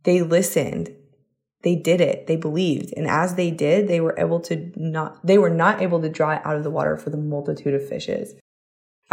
They 0.04 0.24
listened 0.24 0.96
they 1.64 1.76
did 1.76 2.02
it. 2.02 2.28
They 2.28 2.36
believed. 2.36 2.94
And 2.96 3.08
as 3.08 3.36
they 3.36 3.50
did, 3.50 3.88
they 3.88 4.02
were 4.02 4.16
able 4.20 4.42
to 4.42 4.72
not, 4.76 5.26
they 5.26 5.38
were 5.38 5.50
not 5.50 5.82
able 5.82 6.02
to 6.02 6.10
draw 6.10 6.34
it 6.34 6.42
out 6.46 6.58
of 6.58 6.64
the 6.64 6.70
water 6.70 6.98
for 6.98 7.10
the 7.10 7.18
multitude 7.18 7.74
of 7.74 7.88
fishes. 7.88 8.36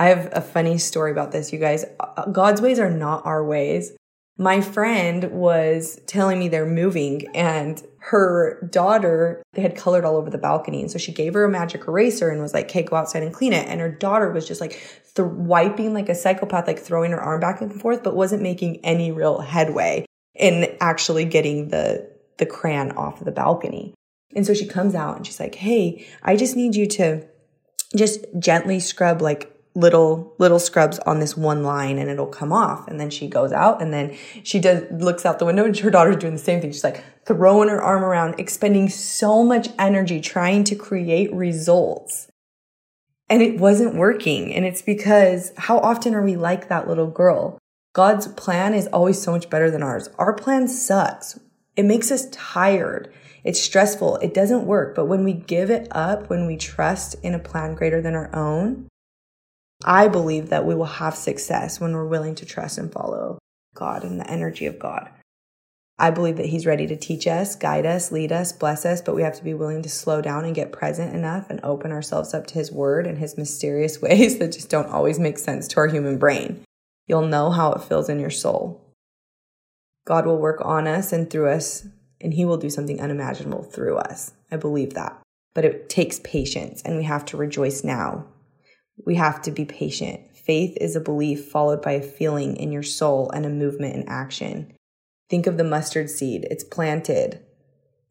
I 0.01 0.07
have 0.07 0.31
a 0.33 0.41
funny 0.41 0.79
story 0.79 1.11
about 1.11 1.31
this, 1.31 1.53
you 1.53 1.59
guys. 1.59 1.85
God's 2.33 2.63
ways 2.63 2.79
are 2.79 2.89
not 2.89 3.27
our 3.27 3.45
ways. 3.45 3.93
My 4.39 4.63
friend 4.63 5.25
was 5.25 6.01
telling 6.07 6.39
me 6.39 6.49
they're 6.49 6.65
moving 6.65 7.27
and 7.37 7.87
her 7.99 8.67
daughter 8.73 9.43
they 9.53 9.61
had 9.61 9.77
colored 9.77 10.07
all 10.07 10.17
over 10.17 10.31
the 10.31 10.39
balcony. 10.39 10.81
And 10.81 10.91
so 10.91 10.97
she 10.97 11.13
gave 11.13 11.35
her 11.35 11.45
a 11.45 11.51
magic 11.51 11.87
eraser 11.87 12.31
and 12.31 12.41
was 12.41 12.55
like, 12.55 12.71
okay, 12.71 12.83
go 12.83 12.97
outside 12.97 13.23
and 13.23 13.35
clean 13.35 13.53
it. 13.53 13.69
And 13.69 13.79
her 13.79 13.91
daughter 13.91 14.31
was 14.33 14.49
just 14.49 14.59
like 14.59 14.81
th- 15.15 15.29
wiping 15.29 15.93
like 15.93 16.09
a 16.09 16.15
psychopath, 16.15 16.67
like 16.67 16.79
throwing 16.79 17.11
her 17.11 17.21
arm 17.21 17.41
back 17.41 17.61
and 17.61 17.79
forth, 17.79 18.03
but 18.03 18.17
wasn't 18.17 18.41
making 18.41 18.83
any 18.83 19.13
real 19.13 19.41
headway 19.41 20.07
in 20.35 20.79
actually 20.81 21.27
getting 21.27 21.69
the 21.69 22.11
the 22.39 22.47
crayon 22.47 22.93
off 22.93 23.23
the 23.23 23.33
balcony. 23.33 23.93
And 24.35 24.47
so 24.47 24.55
she 24.55 24.67
comes 24.67 24.95
out 24.95 25.19
and 25.19 25.27
she's 25.27 25.41
like, 25.41 25.57
Hey, 25.57 26.07
I 26.23 26.37
just 26.37 26.57
need 26.57 26.75
you 26.75 26.87
to 26.87 27.29
just 27.95 28.25
gently 28.39 28.81
scrub 28.81 29.21
like 29.21 29.60
little 29.75 30.35
little 30.39 30.59
scrubs 30.59 30.99
on 31.01 31.21
this 31.21 31.37
one 31.37 31.63
line 31.63 31.99
and 31.99 32.11
it'll 32.11 32.27
come 32.27 32.53
off. 32.53 32.89
And 32.89 32.99
then 32.99 33.11
she 33.11 33.29
goes 33.29 33.53
out 33.53 33.81
and 33.81 33.93
then 33.93 34.17
she 34.43 34.59
does 34.59 34.85
looks 34.91 35.25
out 35.25 35.39
the 35.39 35.45
window 35.45 35.65
and 35.65 35.77
her 35.77 35.91
daughter's 35.91 36.17
doing 36.17 36.35
the 36.35 36.39
same 36.39 36.61
thing. 36.61 36.73
She's 36.73 36.85
like 36.85 37.05
throwing 37.25 37.69
her 37.69 37.83
arm 37.83 38.05
around 38.05 38.39
expending 38.39 38.89
so 38.89 39.45
much 39.45 39.69
energy 39.79 40.21
trying 40.21 40.65
to 40.65 40.75
create 40.75 41.33
results. 41.33 42.29
And 43.29 43.43
it 43.43 43.61
wasn't 43.61 43.95
working. 43.95 44.53
And 44.53 44.65
it's 44.65 44.83
because 44.83 45.53
how 45.57 45.79
often 45.79 46.15
are 46.15 46.23
we 46.23 46.35
like 46.35 46.69
that 46.69 46.89
little 46.89 47.07
girl? 47.07 47.59
God's 47.93 48.27
plan 48.29 48.75
is 48.75 48.89
always 48.89 49.23
so 49.23 49.33
much 49.33 49.49
better 49.49 49.71
than 49.71 49.83
ours. 49.83 50.09
Our 50.19 50.33
plan 50.33 50.67
sucks. 50.67 51.39
It 51.77 51.85
makes 51.85 52.11
us 52.11 52.29
tired. 52.31 53.13
It's 53.45 53.61
stressful. 53.61 54.17
It 54.17 54.35
doesn't 54.35 54.67
work. 54.67 54.95
But 54.95 55.07
when 55.07 55.25
we 55.25 55.33
give 55.33 55.71
it 55.71 55.87
up, 55.93 56.29
when 56.29 56.47
we 56.47 56.57
trust 56.57 57.15
in 57.23 57.35
a 57.35 57.39
plan 57.39 57.75
greater 57.75 58.03
than 58.03 58.15
our 58.15 58.35
own, 58.35 58.89
I 59.85 60.09
believe 60.09 60.51
that 60.51 60.67
we 60.67 60.75
will 60.75 60.85
have 60.85 61.15
success 61.15 61.81
when 61.81 61.95
we're 61.95 62.07
willing 62.07 62.35
to 62.37 62.47
trust 62.47 62.77
and 62.77 62.93
follow 62.93 63.39
God 63.75 64.05
and 64.05 64.21
the 64.21 64.31
energy 64.31 64.67
of 64.67 64.79
God. 64.79 65.09
I 65.99 66.11
believe 66.11 66.37
that 66.37 66.47
He's 66.47 66.67
ready 66.67 66.87
to 66.87 66.97
teach 66.97 67.27
us, 67.27 67.55
guide 67.55 67.85
us, 67.85 68.11
lead 68.11 68.33
us, 68.33 68.53
bless 68.53 68.87
us, 68.87 69.03
but 69.03 69.15
we 69.15 69.23
have 69.23 69.37
to 69.37 69.45
be 69.45 69.53
willing 69.53 69.83
to 69.83 69.89
slow 69.89 70.23
down 70.23 70.47
and 70.47 70.55
get 70.55 70.73
present 70.73 71.15
enough 71.15 71.51
and 71.51 71.61
open 71.63 71.93
ourselves 71.93 72.33
up 72.33 72.47
to 72.49 72.55
His 72.55 72.73
word 72.73 73.07
and 73.07 73.19
His 73.19 73.37
mysterious 73.37 74.01
ways 74.03 74.39
that 74.39 74.53
just 74.53 74.71
don't 74.71 74.89
always 74.89 75.19
make 75.19 75.39
sense 75.39 75.69
to 75.69 75.77
our 75.79 75.89
human 75.89 76.19
brain. 76.19 76.65
You'll 77.07 77.27
know 77.27 77.51
how 77.51 77.73
it 77.73 77.83
feels 77.83 78.09
in 78.09 78.19
your 78.19 78.31
soul. 78.31 78.81
God 80.07 80.27
will 80.27 80.39
work 80.39 80.65
on 80.65 80.87
us 80.87 81.13
and 81.13 81.29
through 81.29 81.51
us, 81.51 81.87
and 82.21 82.33
He 82.33 82.45
will 82.45 82.57
do 82.57 82.71
something 82.71 83.01
unimaginable 83.01 83.63
through 83.63 83.97
us. 83.97 84.33
I 84.51 84.57
believe 84.57 84.95
that. 84.95 85.21
But 85.55 85.65
it 85.65 85.89
takes 85.91 86.19
patience, 86.21 86.81
and 86.83 86.97
we 86.97 87.05
have 87.05 87.25
to 87.27 87.37
rejoice 87.37 87.85
now. 87.85 88.25
We 89.05 89.17
have 89.17 89.43
to 89.43 89.51
be 89.51 89.65
patient. 89.65 90.35
Faith 90.35 90.77
is 90.81 90.97
a 90.97 91.01
belief 91.01 91.47
followed 91.47 91.83
by 91.83 91.93
a 91.93 92.03
feeling 92.03 92.57
in 92.57 92.73
your 92.73 92.83
soul 92.83 93.31
and 93.31 93.47
a 93.47 93.51
movement 93.51 93.95
in 93.95 94.09
action. 94.09 94.73
Think 95.29 95.47
of 95.47 95.57
the 95.57 95.65
mustard 95.65 96.11
seed, 96.11 96.47
it's 96.51 96.65
planted. 96.65 97.41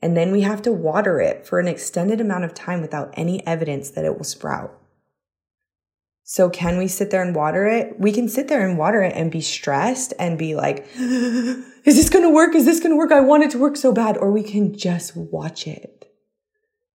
And 0.01 0.15
then 0.15 0.31
we 0.31 0.41
have 0.41 0.61
to 0.61 0.71
water 0.71 1.19
it 1.19 1.45
for 1.45 1.59
an 1.59 1.67
extended 1.67 2.21
amount 2.21 2.45
of 2.45 2.53
time 2.53 2.81
without 2.81 3.13
any 3.15 3.45
evidence 3.45 3.89
that 3.91 4.05
it 4.05 4.17
will 4.17 4.23
sprout. 4.23 4.79
So 6.23 6.47
can 6.47 6.77
we 6.77 6.87
sit 6.87 7.09
there 7.09 7.23
and 7.23 7.35
water 7.35 7.65
it? 7.65 7.99
We 7.99 8.11
can 8.11 8.29
sit 8.29 8.49
there 8.49 8.65
and 8.65 8.77
water 8.77 9.01
it 9.01 9.13
and 9.15 9.31
be 9.31 9.41
stressed 9.41 10.13
and 10.19 10.37
be 10.37 10.55
like, 10.55 10.87
is 10.95 11.65
this 11.83 12.09
to 12.11 12.29
work? 12.29 12.53
Is 12.53 12.65
this 12.65 12.79
to 12.81 12.95
work? 12.95 13.11
I 13.11 13.19
want 13.19 13.43
it 13.43 13.51
to 13.51 13.57
work 13.57 13.75
so 13.75 13.91
bad. 13.91 14.15
Or 14.15 14.31
we 14.31 14.43
can 14.43 14.77
just 14.77 15.15
watch 15.17 15.65
it. 15.65 15.98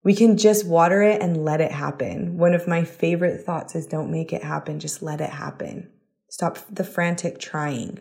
We 0.04 0.14
can 0.14 0.36
just 0.36 0.66
water 0.66 1.02
it 1.02 1.22
and 1.22 1.44
let 1.44 1.62
it 1.62 1.72
happen. 1.72 2.36
One 2.36 2.52
of 2.52 2.68
my 2.68 2.84
favorite 2.84 3.40
thoughts 3.40 3.74
is 3.74 3.86
don't 3.86 4.12
make 4.12 4.32
it 4.32 4.44
happen. 4.44 4.78
Just 4.78 5.02
let 5.02 5.20
it 5.20 5.30
happen. 5.30 5.90
Stop 6.28 6.58
the 6.70 6.84
frantic 6.84 7.38
trying. 7.38 8.00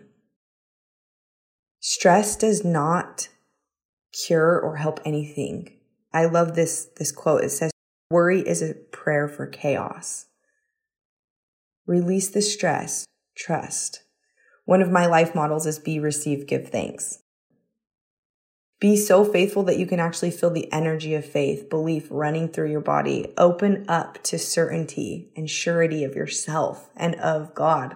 Stress 1.79 2.35
does 2.35 2.65
not 2.65 3.29
cure 4.25 4.59
or 4.59 4.75
help 4.75 4.99
anything. 5.05 5.77
I 6.13 6.25
love 6.25 6.55
this, 6.55 6.89
this 6.97 7.11
quote. 7.11 7.45
It 7.45 7.51
says, 7.51 7.71
worry 8.09 8.41
is 8.41 8.61
a 8.61 8.75
prayer 8.91 9.29
for 9.29 9.47
chaos. 9.47 10.25
Release 11.87 12.29
the 12.29 12.41
stress. 12.41 13.05
Trust. 13.35 14.03
One 14.65 14.81
of 14.81 14.91
my 14.91 15.05
life 15.05 15.33
models 15.33 15.65
is 15.65 15.79
be, 15.79 15.99
receive, 15.99 16.47
give 16.47 16.69
thanks. 16.69 17.22
Be 18.83 18.97
so 18.97 19.23
faithful 19.23 19.63
that 19.63 19.79
you 19.79 19.85
can 19.85 20.01
actually 20.01 20.31
feel 20.31 20.49
the 20.49 20.69
energy 20.73 21.15
of 21.15 21.23
faith, 21.23 21.69
belief 21.69 22.07
running 22.09 22.49
through 22.49 22.69
your 22.69 22.81
body. 22.81 23.33
Open 23.37 23.85
up 23.87 24.21
to 24.23 24.37
certainty 24.37 25.31
and 25.37 25.49
surety 25.49 26.03
of 26.03 26.17
yourself 26.17 26.89
and 26.97 27.15
of 27.15 27.55
God. 27.55 27.95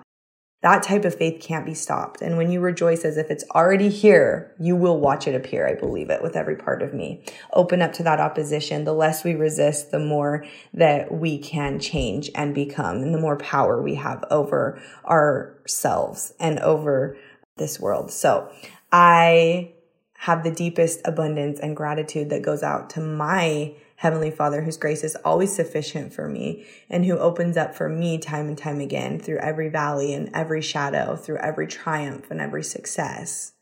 That 0.62 0.84
type 0.84 1.04
of 1.04 1.14
faith 1.14 1.42
can't 1.42 1.66
be 1.66 1.74
stopped. 1.74 2.22
And 2.22 2.38
when 2.38 2.52
you 2.52 2.62
rejoice 2.62 3.04
as 3.04 3.18
if 3.18 3.30
it's 3.30 3.44
already 3.54 3.90
here, 3.90 4.56
you 4.62 4.78
will 4.78 4.98
watch 4.98 5.28
it 5.28 5.36
appear. 5.36 5.68
I 5.68 5.74
believe 5.74 6.10
it 6.10 6.24
with 6.24 6.38
every 6.38 6.56
part 6.56 6.82
of 6.82 6.94
me. 6.94 7.22
Open 7.52 7.82
up 7.82 7.92
to 7.92 8.04
that 8.04 8.22
opposition. 8.22 8.86
The 8.86 8.94
less 8.94 9.26
we 9.26 9.36
resist, 9.36 9.92
the 9.92 10.00
more 10.00 10.46
that 10.74 11.12
we 11.12 11.38
can 11.38 11.82
change 11.82 12.32
and 12.34 12.56
become 12.56 13.02
and 13.02 13.14
the 13.14 13.20
more 13.20 13.36
power 13.36 13.82
we 13.82 13.96
have 13.96 14.24
over 14.32 14.82
ourselves 15.06 16.32
and 16.40 16.60
over 16.60 17.18
this 17.58 17.78
world. 17.78 18.10
So 18.10 18.50
I 18.90 19.74
have 20.18 20.44
the 20.44 20.52
deepest 20.52 21.00
abundance 21.06 21.60
and 21.60 21.76
gratitude 21.76 22.30
that 22.30 22.42
goes 22.42 22.64
out 22.64 22.90
to 22.92 23.00
my 23.00 23.74
Heavenly 23.98 24.30
Father, 24.30 24.62
whose 24.62 24.78
grace 24.78 25.04
is 25.04 25.16
always 25.26 25.56
sufficient 25.56 26.14
for 26.14 26.28
me 26.28 26.66
and 26.90 27.06
who 27.06 27.18
opens 27.18 27.58
up 27.58 27.76
for 27.76 27.90
me 27.90 28.18
time 28.18 28.48
and 28.48 28.58
time 28.58 28.80
again 28.80 29.20
through 29.20 29.40
every 29.40 29.70
valley 29.70 30.14
and 30.14 30.30
every 30.34 30.62
shadow, 30.62 31.16
through 31.16 31.38
every 31.38 31.66
triumph 31.66 32.30
and 32.30 32.40
every 32.40 32.64
success. 32.64 33.54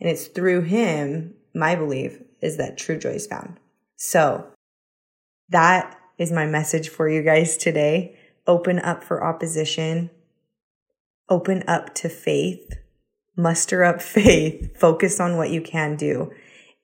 And 0.00 0.08
it's 0.08 0.26
through 0.26 0.62
Him, 0.62 1.34
my 1.54 1.74
belief 1.74 2.20
is 2.40 2.56
that 2.56 2.78
true 2.78 2.98
joy 2.98 3.10
is 3.10 3.26
found. 3.26 3.58
So 3.96 4.46
that 5.48 5.98
is 6.18 6.30
my 6.30 6.46
message 6.46 6.88
for 6.88 7.08
you 7.08 7.22
guys 7.22 7.56
today. 7.56 8.16
Open 8.46 8.78
up 8.78 9.02
for 9.02 9.24
opposition. 9.24 10.10
Open 11.28 11.64
up 11.66 11.94
to 11.96 12.08
faith. 12.08 12.79
Muster 13.40 13.84
up 13.84 14.02
faith. 14.02 14.78
Focus 14.78 15.20
on 15.20 15.36
what 15.36 15.50
you 15.50 15.60
can 15.60 15.96
do. 15.96 16.32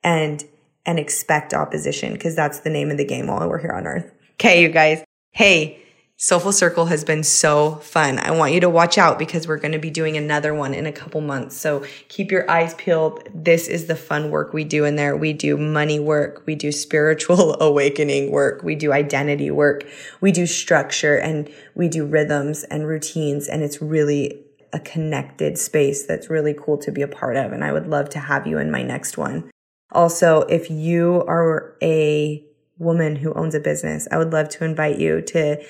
And 0.02 0.44
and 0.84 0.98
expect 1.00 1.52
opposition 1.52 2.12
because 2.12 2.36
that's 2.36 2.60
the 2.60 2.70
name 2.70 2.90
of 2.90 2.96
the 2.96 3.04
game 3.04 3.26
while 3.26 3.48
we're 3.48 3.60
here 3.60 3.72
on 3.72 3.86
earth. 3.86 4.10
Okay, 4.34 4.62
you 4.62 4.68
guys. 4.68 5.02
Hey, 5.32 5.82
Soulful 6.18 6.52
Circle 6.52 6.86
has 6.86 7.04
been 7.04 7.22
so 7.22 7.74
fun. 7.76 8.18
I 8.18 8.30
want 8.30 8.54
you 8.54 8.60
to 8.60 8.70
watch 8.70 8.96
out 8.96 9.18
because 9.18 9.46
we're 9.46 9.58
going 9.58 9.72
to 9.72 9.78
be 9.78 9.90
doing 9.90 10.16
another 10.16 10.54
one 10.54 10.72
in 10.72 10.86
a 10.86 10.92
couple 10.92 11.20
months. 11.20 11.58
So 11.58 11.84
keep 12.08 12.30
your 12.30 12.50
eyes 12.50 12.72
peeled. 12.74 13.28
This 13.34 13.68
is 13.68 13.86
the 13.86 13.96
fun 13.96 14.30
work 14.30 14.54
we 14.54 14.64
do 14.64 14.86
in 14.86 14.96
there. 14.96 15.14
We 15.14 15.34
do 15.34 15.58
money 15.58 16.00
work. 16.00 16.42
We 16.46 16.54
do 16.54 16.72
spiritual 16.72 17.60
awakening 17.60 18.30
work. 18.30 18.62
We 18.62 18.76
do 18.76 18.94
identity 18.94 19.50
work. 19.50 19.84
We 20.22 20.32
do 20.32 20.46
structure 20.46 21.16
and 21.16 21.50
we 21.74 21.88
do 21.88 22.06
rhythms 22.06 22.64
and 22.64 22.86
routines. 22.86 23.46
And 23.46 23.62
it's 23.62 23.82
really 23.82 24.45
a 24.76 24.80
connected 24.80 25.56
space 25.56 26.06
that's 26.06 26.28
really 26.28 26.54
cool 26.54 26.76
to 26.76 26.92
be 26.92 27.00
a 27.00 27.08
part 27.08 27.36
of. 27.36 27.52
And 27.52 27.64
I 27.64 27.72
would 27.72 27.88
love 27.88 28.10
to 28.10 28.18
have 28.18 28.46
you 28.46 28.58
in 28.58 28.70
my 28.70 28.82
next 28.82 29.16
one. 29.16 29.50
Also, 29.90 30.42
if 30.42 30.70
you 30.70 31.24
are 31.26 31.76
a 31.82 32.44
woman 32.78 33.16
who 33.16 33.32
owns 33.32 33.54
a 33.54 33.60
business, 33.60 34.06
I 34.12 34.18
would 34.18 34.32
love 34.32 34.50
to 34.50 34.64
invite 34.64 34.98
you 34.98 35.22
to 35.22 35.64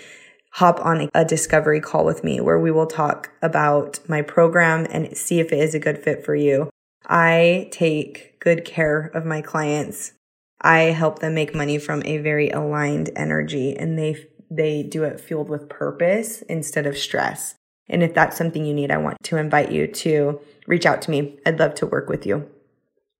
hop 0.54 0.84
on 0.84 1.08
a 1.14 1.24
discovery 1.24 1.80
call 1.80 2.04
with 2.04 2.24
me 2.24 2.40
where 2.40 2.58
we 2.58 2.72
will 2.72 2.86
talk 2.86 3.30
about 3.42 4.00
my 4.08 4.22
program 4.22 4.86
and 4.90 5.16
see 5.16 5.38
if 5.38 5.52
it 5.52 5.60
is 5.60 5.74
a 5.74 5.78
good 5.78 6.02
fit 6.02 6.24
for 6.24 6.34
you. 6.34 6.68
I 7.06 7.68
take 7.70 8.40
good 8.40 8.64
care 8.64 9.12
of 9.14 9.24
my 9.24 9.40
clients. 9.40 10.14
I 10.60 10.80
help 10.80 11.20
them 11.20 11.34
make 11.34 11.54
money 11.54 11.78
from 11.78 12.02
a 12.04 12.18
very 12.18 12.50
aligned 12.50 13.10
energy 13.14 13.76
and 13.76 13.96
they 13.96 14.26
they 14.50 14.82
do 14.82 15.02
it 15.04 15.20
fueled 15.20 15.48
with 15.48 15.68
purpose 15.68 16.42
instead 16.42 16.86
of 16.86 16.96
stress. 16.96 17.56
And 17.88 18.02
if 18.02 18.14
that's 18.14 18.36
something 18.36 18.64
you 18.64 18.74
need, 18.74 18.90
I 18.90 18.98
want 18.98 19.22
to 19.24 19.36
invite 19.36 19.72
you 19.72 19.86
to 19.86 20.40
reach 20.66 20.86
out 20.86 21.02
to 21.02 21.10
me. 21.10 21.38
I'd 21.46 21.58
love 21.58 21.74
to 21.76 21.86
work 21.86 22.08
with 22.08 22.26
you. 22.26 22.48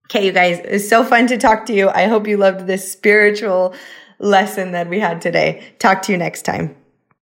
Okay, 0.09 0.25
you 0.25 0.31
guys, 0.31 0.59
it's 0.63 0.87
so 0.87 1.03
fun 1.03 1.27
to 1.27 1.37
talk 1.37 1.65
to 1.65 1.73
you. 1.73 1.89
I 1.89 2.05
hope 2.07 2.27
you 2.27 2.37
loved 2.37 2.65
this 2.65 2.89
spiritual 2.89 3.75
lesson 4.19 4.71
that 4.71 4.89
we 4.89 4.99
had 4.99 5.21
today. 5.21 5.63
Talk 5.79 6.01
to 6.03 6.13
you 6.13 6.17
next 6.17 6.43
time. 6.43 6.76